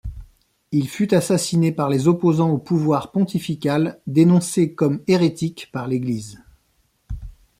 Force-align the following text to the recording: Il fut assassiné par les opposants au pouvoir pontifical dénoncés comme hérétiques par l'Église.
Il 0.71 0.89
fut 0.89 1.13
assassiné 1.13 1.71
par 1.71 1.87
les 1.87 2.07
opposants 2.07 2.49
au 2.49 2.57
pouvoir 2.57 3.11
pontifical 3.11 4.01
dénoncés 4.07 4.73
comme 4.73 5.03
hérétiques 5.05 5.69
par 5.71 5.85
l'Église. 5.87 6.39